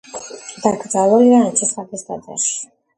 [0.63, 2.63] დაკრძალულია ანჩისხატის ტაძარში.